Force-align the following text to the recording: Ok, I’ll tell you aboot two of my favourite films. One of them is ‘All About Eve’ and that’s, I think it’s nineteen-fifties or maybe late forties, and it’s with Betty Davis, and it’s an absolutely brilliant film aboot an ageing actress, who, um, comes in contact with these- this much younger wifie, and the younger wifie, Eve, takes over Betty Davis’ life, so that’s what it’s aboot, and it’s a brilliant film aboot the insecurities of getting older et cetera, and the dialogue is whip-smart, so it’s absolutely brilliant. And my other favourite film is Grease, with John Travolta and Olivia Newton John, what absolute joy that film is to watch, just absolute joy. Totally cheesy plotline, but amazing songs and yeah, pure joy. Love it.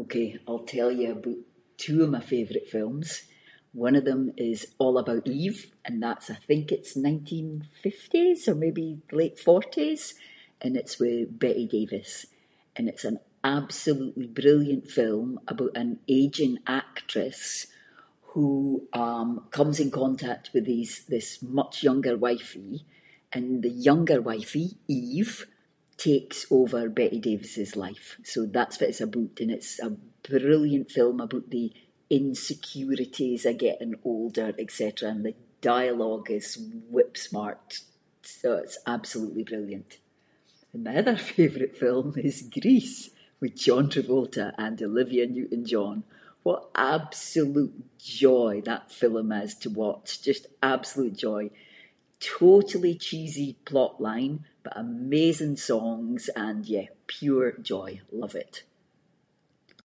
Ok, 0.00 0.14
I’ll 0.46 0.64
tell 0.74 0.90
you 0.98 1.06
aboot 1.12 1.42
two 1.84 1.98
of 2.04 2.10
my 2.16 2.20
favourite 2.32 2.68
films. 2.76 3.08
One 3.86 3.96
of 3.98 4.04
them 4.08 4.22
is 4.50 4.60
‘All 4.82 4.96
About 5.02 5.26
Eve’ 5.44 5.58
and 5.86 5.96
that’s, 6.04 6.26
I 6.36 6.38
think 6.48 6.64
it’s 6.76 6.94
nineteen-fifties 7.08 8.40
or 8.48 8.56
maybe 8.64 8.86
late 9.20 9.38
forties, 9.48 10.02
and 10.64 10.72
it’s 10.80 10.94
with 11.02 11.38
Betty 11.42 11.66
Davis, 11.76 12.12
and 12.76 12.84
it’s 12.92 13.06
an 13.10 13.18
absolutely 13.58 14.28
brilliant 14.42 14.86
film 14.98 15.28
aboot 15.50 15.74
an 15.82 15.90
ageing 16.20 16.54
actress, 16.82 17.40
who, 18.32 18.48
um, 19.04 19.28
comes 19.58 19.76
in 19.84 19.90
contact 20.02 20.44
with 20.54 20.64
these- 20.72 21.02
this 21.14 21.28
much 21.60 21.74
younger 21.88 22.16
wifie, 22.26 22.78
and 23.34 23.46
the 23.64 23.74
younger 23.90 24.20
wifie, 24.30 24.70
Eve, 24.96 25.36
takes 26.08 26.38
over 26.58 26.88
Betty 26.98 27.20
Davis’ 27.28 27.70
life, 27.86 28.06
so 28.32 28.38
that’s 28.44 28.76
what 28.78 28.90
it’s 28.90 29.04
aboot, 29.06 29.34
and 29.42 29.50
it’s 29.56 29.72
a 29.88 29.90
brilliant 30.34 30.88
film 30.96 31.18
aboot 31.20 31.46
the 31.50 31.68
insecurities 32.20 33.42
of 33.50 33.56
getting 33.66 33.94
older 34.14 34.50
et 34.62 34.70
cetera, 34.80 35.08
and 35.12 35.22
the 35.24 35.36
dialogue 35.72 36.28
is 36.40 36.48
whip-smart, 36.94 37.66
so 38.40 38.48
it’s 38.62 38.78
absolutely 38.96 39.44
brilliant. 39.52 39.90
And 40.72 40.80
my 40.86 40.94
other 41.02 41.16
favourite 41.36 41.76
film 41.84 42.08
is 42.28 42.50
Grease, 42.58 43.00
with 43.42 43.54
John 43.66 43.86
Travolta 43.94 44.46
and 44.64 44.76
Olivia 44.88 45.24
Newton 45.34 45.64
John, 45.72 45.98
what 46.46 46.62
absolute 46.96 47.74
joy 48.24 48.52
that 48.68 48.84
film 49.00 49.28
is 49.44 49.52
to 49.62 49.70
watch, 49.84 50.08
just 50.28 50.44
absolute 50.74 51.14
joy. 51.28 51.44
Totally 52.40 52.94
cheesy 53.06 53.50
plotline, 53.68 54.36
but 54.64 54.74
amazing 54.86 55.56
songs 55.70 56.22
and 56.46 56.58
yeah, 56.74 56.88
pure 57.14 57.48
joy. 57.70 57.90
Love 58.22 58.34
it. 58.44 58.54